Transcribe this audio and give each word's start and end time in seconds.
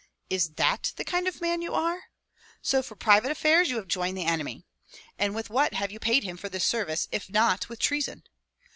"Is 0.31 0.55
that 0.55 0.93
the 0.95 1.05
kind 1.05 1.27
of 1.27 1.41
man 1.41 1.61
you 1.61 1.75
are? 1.75 2.05
So 2.63 2.81
for 2.81 2.95
private 2.95 3.29
affairs 3.29 3.69
you 3.69 3.75
have 3.75 3.87
joined 3.87 4.17
the 4.17 4.25
enemy. 4.25 4.65
And 5.19 5.35
with 5.35 5.51
what 5.51 5.75
have 5.75 5.91
you 5.91 5.99
paid 5.99 6.23
him 6.23 6.37
for 6.37 6.49
this 6.49 6.65
service, 6.65 7.07
if 7.11 7.29
not 7.29 7.69
with 7.69 7.77
treason? 7.77 8.23